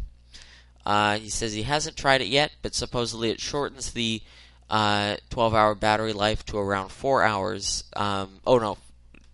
Uh, 0.86 1.18
he 1.18 1.30
says 1.30 1.52
he 1.52 1.62
hasn't 1.62 1.96
tried 1.96 2.20
it 2.20 2.28
yet, 2.28 2.52
but 2.62 2.74
supposedly 2.74 3.30
it 3.30 3.40
shortens 3.40 3.92
the 3.92 4.22
12 4.68 5.18
uh, 5.38 5.56
hour 5.56 5.74
battery 5.74 6.12
life 6.12 6.44
to 6.46 6.58
around 6.58 6.90
4 6.90 7.22
hours. 7.22 7.84
Um, 7.96 8.40
oh 8.46 8.58
no, 8.58 8.78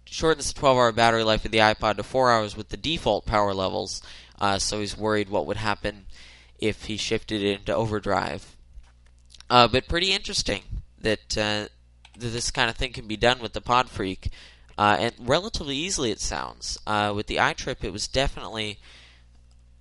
shortens 0.04 0.52
the 0.52 0.58
12 0.58 0.76
hour 0.76 0.92
battery 0.92 1.24
life 1.24 1.44
of 1.44 1.50
the 1.50 1.58
iPod 1.58 1.96
to 1.96 2.02
4 2.02 2.30
hours 2.30 2.56
with 2.56 2.68
the 2.68 2.76
default 2.76 3.26
power 3.26 3.54
levels. 3.54 4.02
Uh, 4.40 4.58
so 4.58 4.80
he's 4.80 4.96
worried 4.96 5.28
what 5.28 5.46
would 5.46 5.58
happen 5.58 6.06
if 6.58 6.84
he 6.84 6.96
shifted 6.96 7.42
it 7.42 7.60
into 7.60 7.74
overdrive. 7.74 8.56
Uh, 9.48 9.66
but 9.66 9.88
pretty 9.88 10.12
interesting 10.12 10.62
that, 11.00 11.36
uh, 11.36 11.66
that 12.16 12.28
this 12.28 12.50
kind 12.50 12.70
of 12.70 12.76
thing 12.76 12.92
can 12.92 13.06
be 13.06 13.16
done 13.16 13.40
with 13.40 13.52
the 13.52 13.60
PodFreq. 13.60 14.30
Uh, 14.78 14.96
and 14.98 15.14
relatively 15.18 15.76
easily, 15.76 16.10
it 16.10 16.20
sounds. 16.20 16.78
with 16.86 17.26
the 17.26 17.36
iTrip, 17.36 17.82
it 17.82 17.92
was 17.92 18.08
definitely 18.08 18.78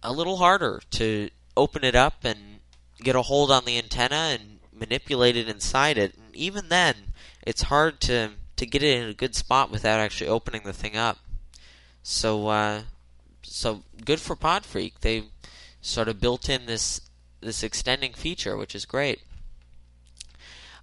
a 0.01 0.11
little 0.11 0.37
harder 0.37 0.81
to 0.91 1.29
open 1.59 1.83
it 1.83 1.95
up 1.95 2.23
and 2.23 2.39
get 3.01 3.15
a 3.15 3.21
hold 3.23 3.51
on 3.51 3.65
the 3.65 3.77
antenna 3.77 4.37
and 4.39 4.59
manipulate 4.73 5.35
it 5.35 5.49
inside 5.49 5.97
it. 5.97 6.15
And 6.15 6.35
even 6.35 6.69
then, 6.69 6.95
it's 7.45 7.63
hard 7.63 7.99
to 8.01 8.31
to 8.55 8.65
get 8.65 8.83
it 8.83 9.01
in 9.01 9.09
a 9.09 9.13
good 9.13 9.35
spot 9.35 9.71
without 9.71 9.99
actually 9.99 10.29
opening 10.29 10.63
the 10.63 10.73
thing 10.73 10.97
up. 10.97 11.17
So, 12.03 12.47
uh, 12.49 12.81
so 13.41 13.83
good 14.03 14.19
for 14.19 14.35
PodFreq. 14.35 14.99
They 14.99 15.23
sort 15.81 16.09
of 16.09 16.19
built 16.19 16.49
in 16.49 16.65
this 16.65 17.01
this 17.41 17.63
extending 17.63 18.13
feature, 18.13 18.57
which 18.57 18.75
is 18.75 18.85
great. 18.85 19.21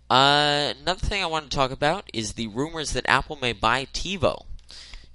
Uh, 0.09 0.73
another 0.81 1.05
thing 1.05 1.23
I 1.23 1.27
want 1.27 1.51
to 1.51 1.57
talk 1.57 1.71
about 1.71 2.09
is 2.15 2.33
the 2.33 2.47
rumors 2.47 2.93
that 2.93 3.09
Apple 3.09 3.37
may 3.37 3.53
buy 3.53 3.87
TiVo. 3.87 4.47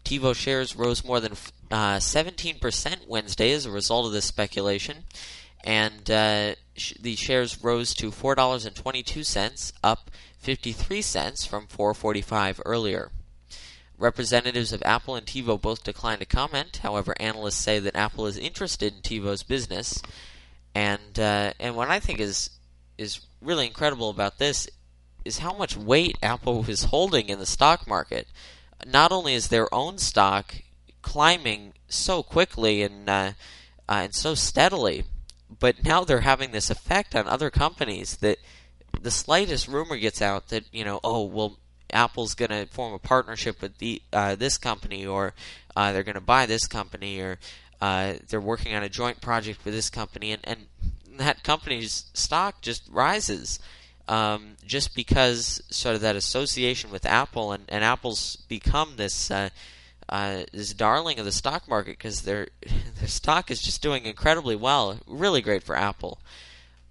TiVo 0.04 0.36
shares 0.36 0.76
rose 0.76 1.04
more 1.04 1.20
than 1.20 1.34
uh, 1.72 1.98
17% 1.98 3.08
Wednesday 3.08 3.54
as 3.54 3.66
a 3.66 3.72
result 3.72 4.06
of 4.06 4.12
this 4.12 4.26
speculation 4.26 5.06
and 5.64 6.10
uh, 6.10 6.56
sh- 6.76 6.94
the 7.00 7.16
shares 7.16 7.64
rose 7.64 7.94
to 7.96 8.12
four 8.12 8.36
dollars 8.36 8.66
and 8.66 8.76
twenty 8.76 9.04
two 9.04 9.24
cents, 9.24 9.74
up 9.84 10.12
53 10.42 11.04
cents 11.04 11.46
from 11.46 11.68
4.45 11.68 12.62
earlier. 12.66 13.12
Representatives 13.98 14.74
of 14.74 14.82
Apple 14.84 15.16
and 15.16 15.28
TiVo 15.28 15.62
both 15.62 15.84
declined 15.84 16.22
to 16.22 16.26
comment. 16.26 16.78
However, 16.78 17.14
analysts 17.20 17.58
say 17.58 17.78
that 17.78 17.96
Apple 17.96 18.26
is 18.26 18.38
interested 18.38 18.92
in 18.92 19.02
TiVo's 19.02 19.44
business, 19.44 20.02
and 20.74 21.20
uh, 21.20 21.54
and 21.60 21.76
what 21.76 21.90
I 21.90 22.00
think 22.00 22.20
is 22.20 22.50
is 22.98 23.20
really 23.40 23.68
incredible 23.68 24.10
about 24.10 24.40
this 24.40 24.68
is 25.24 25.40
how 25.40 25.54
much 25.54 25.78
weight 25.78 26.18
Apple 26.24 26.66
is 26.68 26.86
holding 26.86 27.30
in 27.30 27.38
the 27.38 27.46
stock 27.46 27.88
market. 27.88 28.28
Not 28.88 29.12
only 29.12 29.36
is 29.36 29.50
their 29.50 29.72
own 29.72 30.00
stock 30.00 30.56
climbing 31.04 31.74
so 31.88 32.24
quickly 32.24 32.82
and 32.82 33.08
uh, 33.08 33.32
uh, 33.88 34.02
and 34.06 34.16
so 34.16 34.34
steadily, 34.34 35.04
but 35.60 35.84
now 35.84 36.04
they're 36.04 36.22
having 36.22 36.52
this 36.52 36.70
effect 36.70 37.16
on 37.16 37.28
other 37.28 37.50
companies 37.50 38.18
that 38.18 38.38
the 39.02 39.12
slightest 39.12 39.68
rumor 39.68 39.98
gets 39.98 40.22
out 40.22 40.50
that 40.50 40.64
you 40.72 40.84
know, 40.84 41.00
oh 41.04 41.24
well, 41.24 41.58
Apple's 41.92 42.34
going 42.34 42.52
to 42.52 42.66
form 42.68 42.94
a 42.94 43.00
partnership 43.00 43.62
with 43.62 43.78
the 43.78 44.02
uh, 44.14 44.36
this 44.36 44.58
company, 44.58 45.06
or 45.06 45.34
uh, 45.76 45.92
they're 45.92 46.04
going 46.04 46.16
to 46.16 46.22
buy 46.22 46.46
this 46.46 46.68
company, 46.68 47.20
or 47.20 47.38
uh, 47.82 48.14
they're 48.30 48.42
working 48.42 48.76
on 48.76 48.84
a 48.84 48.90
joint 48.90 49.22
project 49.22 49.64
with 49.66 49.74
this 49.74 49.90
company, 49.90 50.32
and, 50.32 50.42
and 50.44 50.68
that 51.18 51.44
company's 51.44 52.06
stock 52.14 52.62
just 52.62 52.88
rises. 52.90 53.60
Um, 54.08 54.58
just 54.66 54.94
because 54.94 55.62
sort 55.70 55.96
of 55.96 56.02
that 56.02 56.18
association 56.18 56.92
with 56.92 57.06
Apple 57.06 57.54
and, 57.54 57.64
and 57.70 57.82
Apple's 57.82 58.36
become 58.50 58.96
this 58.98 59.32
uh, 60.12 60.44
this 60.52 60.74
darling 60.74 61.20
of 61.20 61.26
the 61.26 61.32
stock 61.32 61.68
market 61.68 61.98
because 61.98 62.22
their 62.22 62.50
their 63.00 63.08
stock 63.08 63.50
is 63.50 63.62
just 63.62 63.82
doing 63.82 64.06
incredibly 64.06 64.56
well. 64.56 65.00
Really 65.08 65.42
great 65.42 65.64
for 65.64 65.76
Apple. 65.76 66.20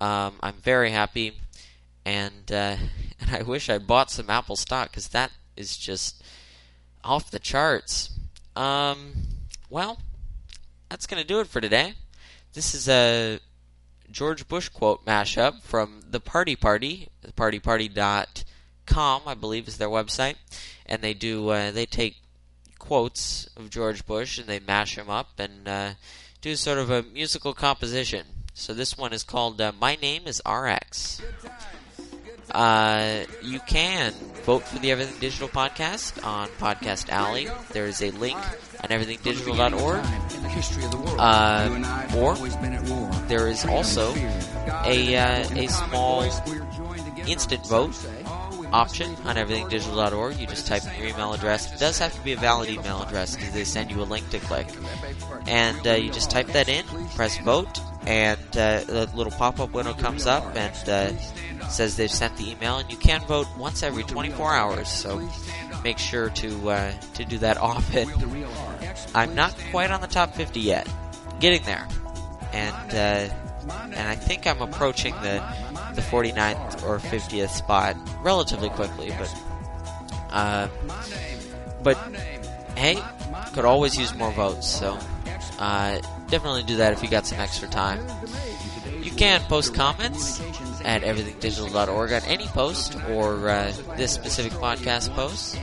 Um, 0.01 0.37
I'm 0.43 0.55
very 0.55 0.91
happy 0.91 1.35
and 2.05 2.51
uh, 2.51 2.77
and 3.21 3.31
I 3.31 3.43
wish 3.43 3.69
I 3.69 3.79
bought 3.79 4.11
some 4.11 4.31
Apple 4.31 4.57
stock 4.57 4.91
because 4.91 5.09
that 5.09 5.31
is 5.57 5.77
just 5.77 6.23
off 7.05 7.31
the 7.31 7.39
charts. 7.39 8.11
Um, 8.57 9.13
well, 9.69 9.99
that's 10.89 11.07
gonna 11.07 11.25
do 11.25 11.41
it 11.41 11.47
for 11.47 11.61
today. 11.61 11.95
This 12.55 12.75
is 12.75 12.89
a 12.89 13.39
George 14.11 14.49
Bush 14.49 14.69
quote 14.71 15.05
mashup 15.05 15.61
from 15.63 16.01
the 16.11 16.21
Party 16.21 16.57
Party, 16.57 17.09
partyparty.com, 17.37 19.23
I 19.27 19.35
believe 19.35 19.69
is 19.69 19.77
their 19.77 19.89
website, 19.89 20.37
and 20.87 21.03
they 21.03 21.13
do 21.15 21.51
uh, 21.51 21.71
they 21.71 21.85
take 21.87 22.17
quotes 22.81 23.49
of 23.57 23.71
George 23.71 24.05
Bush 24.05 24.39
and 24.39 24.49
they 24.49 24.59
mash 24.59 24.97
them 24.97 25.09
up 25.09 25.39
and 25.39 25.69
uh, 25.69 25.91
do 26.41 26.57
sort 26.57 26.79
of 26.79 26.91
a 26.91 27.05
musical 27.05 27.55
composition. 27.55 28.27
So 28.55 28.75
this 28.75 28.99
one 28.99 29.13
is 29.13 29.23
called 29.23 29.61
uh, 29.61 29.71
"My 29.81 29.95
Name 30.03 30.23
Is 30.27 30.43
RX." 30.45 31.23
Uh, 32.51 33.21
you 33.43 33.61
can 33.61 34.13
vote 34.45 34.65
for 34.65 34.81
the 34.81 34.91
Everything 34.91 35.21
Digital 35.21 35.49
podcast 35.49 36.25
on 36.27 36.49
Podcast 36.59 37.09
Alley. 37.09 37.49
There 37.73 37.87
is 37.87 38.03
a 38.03 38.11
link 38.11 38.39
on 38.83 38.91
everythingdigital.org. 38.91 40.05
Uh, 41.19 42.17
or 42.17 42.35
there 43.29 43.47
is 43.47 43.65
also 43.65 44.13
a, 44.85 45.17
uh, 45.17 45.49
a 45.55 45.69
small 45.69 46.25
instant 47.29 47.65
vote 47.69 47.95
option 48.73 49.15
on 49.25 49.37
everythingdigital.org. 49.37 50.37
You 50.39 50.47
just 50.47 50.67
type 50.67 50.85
in 50.87 50.99
your 50.99 51.09
email 51.09 51.33
address. 51.33 51.73
It 51.73 51.79
does 51.79 51.99
have 51.99 52.15
to 52.15 52.21
be 52.23 52.33
a 52.33 52.37
valid 52.37 52.69
email 52.69 53.03
address 53.03 53.37
because 53.37 53.53
they 53.53 53.65
send 53.65 53.91
you 53.91 54.01
a 54.01 54.05
link 54.05 54.29
to 54.31 54.39
click. 54.39 54.69
And 55.47 55.87
uh, 55.87 55.93
you 55.93 56.11
just 56.11 56.31
type 56.31 56.49
that 56.49 56.69
in, 56.69 56.85
press 57.15 57.39
vote, 57.39 57.81
and 58.07 58.41
uh, 58.57 58.81
the 58.85 59.11
little 59.15 59.33
pop 59.33 59.61
up 59.61 59.73
window 59.73 59.95
comes 59.95 60.27
up 60.27 60.57
and 60.57 60.89
uh, 60.89 61.69
says 61.69 61.97
they've 61.97 62.11
sent 62.11 62.37
the 62.37 62.51
email, 62.51 62.79
and 62.79 62.91
you 62.91 62.97
can 62.97 63.21
vote 63.23 63.47
once 63.59 63.83
every 63.83 64.03
24 64.05 64.55
hours. 64.55 64.89
So 64.89 65.29
make 65.85 65.99
sure 65.99 66.31
to 66.31 66.71
uh, 66.71 66.93
to 67.15 67.25
do 67.25 67.39
that 67.39 67.57
often. 67.61 68.09
I'm 69.15 69.35
not 69.35 69.55
quite 69.71 69.91
on 69.91 70.01
the 70.01 70.07
top 70.07 70.35
50 70.35 70.61
yet, 70.61 70.89
getting 71.41 71.63
there, 71.63 71.87
and 72.53 72.95
uh, 72.95 73.35
and 73.69 74.09
I 74.09 74.15
think 74.15 74.47
I'm 74.47 74.63
approaching 74.63 75.15
the 75.23 75.41
the 76.01 76.07
49th 76.07 76.83
or 76.87 76.99
50th 76.99 77.51
spot 77.51 77.97
relatively 78.23 78.71
quickly. 78.71 79.13
But 79.19 79.43
uh, 80.31 80.69
but 81.83 81.97
hey, 82.77 82.99
could 83.53 83.65
always 83.65 83.99
use 83.99 84.15
more 84.15 84.33
votes. 84.33 84.69
So 84.69 84.99
uh, 85.59 86.01
definitely 86.29 86.63
do 86.63 86.77
that 86.77 86.93
if 86.93 87.03
you 87.03 87.09
got 87.09 87.27
some 87.27 87.39
extra 87.39 87.69
time. 87.69 88.01
You 89.03 89.11
can 89.11 89.41
post 89.43 89.75
comments 89.75 90.41
at 90.85 91.03
everythingdigital.org 91.03 92.13
on 92.13 92.23
any 92.25 92.47
post 92.47 92.97
or 93.11 93.49
uh, 93.49 93.73
this 93.97 94.13
specific 94.13 94.53
podcast 94.53 95.15
post. 95.15 95.59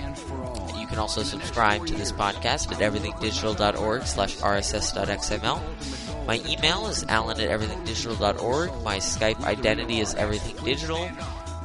You 0.78 0.88
can 0.88 1.00
also 1.00 1.24
subscribe 1.24 1.86
to 1.88 1.96
this 1.96 2.12
podcast 2.12 2.72
at 2.72 2.80
everythingdigital.org 2.80 4.04
slash 4.04 4.38
rss.xml. 4.38 6.07
My 6.28 6.40
email 6.46 6.86
is 6.88 7.06
alan 7.08 7.40
at 7.40 7.50
everythingdigital.org. 7.50 8.84
My 8.84 8.98
Skype 8.98 9.42
identity 9.46 10.02
is 10.02 10.14
everythingdigital. 10.14 11.10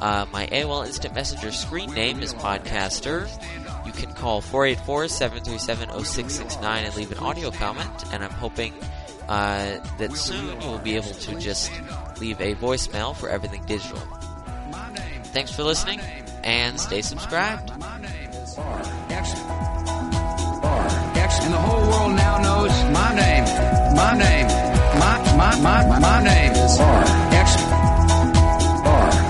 Uh, 0.01 0.25
my 0.31 0.47
AOL 0.47 0.85
Instant 0.85 1.13
Messenger 1.13 1.51
screen 1.51 1.93
name 1.93 2.21
is 2.21 2.33
Podcaster. 2.33 3.27
You 3.85 3.91
can 3.91 4.13
call 4.13 4.41
484-737-0669 4.41 6.63
and 6.63 6.95
leave 6.95 7.11
an 7.11 7.17
audio 7.17 7.51
comment, 7.51 8.13
and 8.13 8.23
I'm 8.23 8.31
hoping 8.31 8.73
uh, 9.27 9.79
that 9.97 10.15
soon 10.15 10.61
you 10.61 10.67
will 10.67 10.79
be 10.79 10.95
able 10.95 11.11
to 11.11 11.37
just 11.39 11.69
leave 12.21 12.39
a 12.39 12.55
voicemail 12.55 13.13
for 13.13 13.27
everything 13.27 13.65
digital. 13.65 13.99
Thanks 15.33 15.53
for 15.53 15.63
listening 15.63 15.99
and 16.43 16.79
stay 16.79 17.01
subscribed. 17.01 17.71
And 21.43 21.53
the 21.53 21.57
whole 21.57 21.83
world 21.91 22.15
now 22.15 22.37
knows 22.39 22.71
my 22.91 23.13
name. 23.15 23.43
My 23.95 24.13
name. 24.17 24.47
My 24.99 25.15
my 25.35 25.51
my 25.59 25.99
my 25.99 26.19
name 26.23 26.51
is 26.53 26.79
X. 26.79 27.47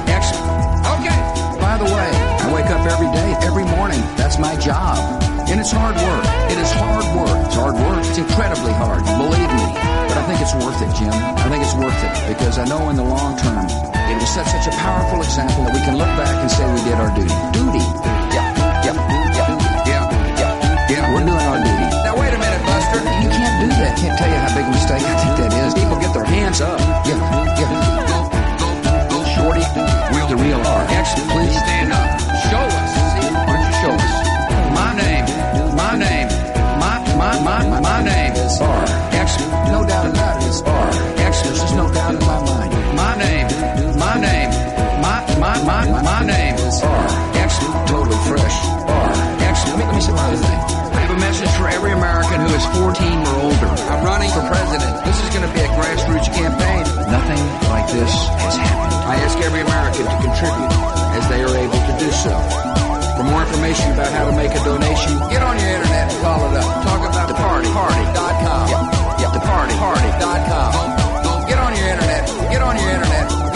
X. 0.05 0.23
Okay. 0.93 1.17
By 1.59 1.75
the 1.81 1.89
way, 1.89 2.09
I 2.43 2.47
wake 2.53 2.69
up 2.69 2.85
every 2.85 3.09
day, 3.11 3.29
every 3.47 3.65
morning. 3.65 4.01
That's 4.15 4.37
my 4.37 4.55
job. 4.57 4.97
And 5.49 5.59
it's 5.59 5.71
hard 5.71 5.95
work. 5.95 6.25
It 6.51 6.57
is 6.57 6.71
hard 6.71 7.05
work. 7.17 7.37
It's 7.45 7.55
hard 7.55 7.75
work. 7.75 8.05
It's 8.05 8.17
incredibly 8.17 8.73
hard. 8.73 9.03
Believe 9.05 9.51
me. 9.59 9.67
But 10.07 10.17
I 10.17 10.23
think 10.27 10.39
it's 10.41 10.55
worth 10.55 10.81
it, 10.81 10.91
Jim. 10.97 11.13
I 11.13 11.45
think 11.49 11.61
it's 11.63 11.75
worth 11.75 11.97
it 12.03 12.13
because 12.33 12.57
I 12.57 12.65
know 12.65 12.89
in 12.89 12.95
the 12.95 13.03
long 13.03 13.37
term 13.37 13.65
it 13.65 14.15
will 14.17 14.29
set 14.29 14.45
such 14.47 14.67
a 14.67 14.75
powerful 14.77 15.21
example 15.21 15.63
that 15.65 15.73
we 15.73 15.81
can 15.81 15.97
look 15.97 16.11
back 16.19 16.35
and 16.41 16.49
say 16.51 16.65
we 16.73 16.81
did 16.85 16.93
our 16.93 17.11
duty. 17.15 17.33
Duty. 17.57 17.83
Yeah. 18.33 18.53
Yeah. 18.85 18.95
Yeah. 19.33 19.49
Yeah. 19.89 20.89
Yeah. 20.89 21.13
We're 21.13 21.25
doing 21.25 21.47
our 21.51 21.57
duty. 21.57 22.02
You 22.93 23.29
can't 23.29 23.57
do 23.61 23.67
that. 23.81 23.97
Can't 23.97 24.17
tell 24.17 24.29
you 24.29 24.39
how 24.39 24.51
big 24.53 24.65
a 24.65 24.71
mistake 24.71 25.01
I 25.01 25.15
think 25.17 25.33
that 25.41 25.51
is. 25.65 25.73
People 25.73 25.97
get 25.99 26.13
their 26.13 26.25
hands 26.25 26.61
up. 26.61 26.79
Yeah. 27.09 27.17
Yeah. 27.57 27.71
Go. 28.09 28.19
Go. 28.61 28.69
Go. 29.09 29.17
Shorty. 29.33 29.65
We're 30.13 30.27
the 30.29 30.37
real 30.37 30.61
R. 30.61 30.83
Excellent. 30.89 31.29
Please 31.31 31.55
stand 31.57 31.91
up. 31.91 32.09
Show 32.49 32.61
us. 32.61 32.91
Why 33.47 33.53
don't 33.57 33.65
you 33.65 33.75
show 33.81 33.93
us? 33.97 34.13
My 34.77 34.91
name. 34.93 35.25
My 35.75 35.93
name. 35.97 36.27
My 36.77 36.95
my 37.17 37.33
my 37.41 37.59
my, 37.69 37.79
my 37.81 37.99
name 38.03 38.33
is 38.33 38.61
R. 38.61 38.85
Excellent. 39.17 39.51
No 39.73 39.79
doubt 39.87 40.07
about 40.13 40.43
it. 40.43 40.47
It's 40.47 40.61
R. 40.61 40.89
Excellent. 41.17 41.57
There's 41.57 41.73
no 41.73 41.85
doubt 41.91 42.13
in 42.13 42.21
my 42.21 42.39
mind. 42.45 42.71
My 42.95 43.13
name. 43.17 43.47
My 43.97 44.15
name. 44.21 44.49
My 45.01 45.17
my 45.41 45.55
my 45.65 46.01
my 46.01 46.21
name 46.25 46.55
is 46.55 46.81
R. 46.83 47.07
Excellent. 47.41 47.87
Totally 47.87 48.19
fresh. 48.29 48.57
R. 48.85 49.11
Excellent. 49.49 49.77
Let 49.77 49.77
me, 49.79 49.85
let 49.85 49.95
me 49.95 50.01
say 50.01 50.11
one 50.13 50.25
other 50.29 50.37
thing. 50.37 50.72
Running 54.23 54.39
for 54.39 54.47
president. 54.47 54.93
This 55.03 55.19
is 55.19 55.29
going 55.35 55.43
to 55.47 55.53
be 55.53 55.59
a 55.59 55.69
grassroots 55.75 56.29
campaign. 56.31 56.83
Nothing 57.11 57.41
like 57.67 57.87
this 57.91 58.11
has 58.39 58.55
happened. 58.55 58.95
I 59.03 59.15
ask 59.19 59.37
every 59.39 59.61
American 59.61 60.05
to 60.07 60.17
contribute 60.23 60.71
as 61.19 61.23
they 61.27 61.41
are 61.43 61.55
able 61.59 61.81
to 61.83 61.93
do 61.99 62.09
so. 62.11 62.31
For 63.19 63.23
more 63.23 63.43
information 63.43 63.91
about 63.91 64.11
how 64.11 64.25
to 64.25 64.33
make 64.35 64.51
a 64.51 64.63
donation, 64.63 65.19
get 65.27 65.43
on 65.43 65.59
your 65.59 65.69
internet 65.69 66.07
and 66.11 66.19
call 66.23 66.39
it 66.47 66.55
up. 66.55 66.67
Talk 66.87 67.01
about 67.03 67.27
the 67.27 67.35
party. 67.35 67.67
Party.com. 67.67 68.65
Yep. 68.71 68.83
Yep. 69.19 69.31
The 69.33 69.43
party. 69.43 69.73
Party.com. 69.75 70.71
Get 71.47 71.59
on 71.59 71.71
your 71.75 71.87
internet. 71.87 72.23
Get 72.49 72.61
on 72.61 72.75
your 72.79 72.89
internet. 72.89 73.52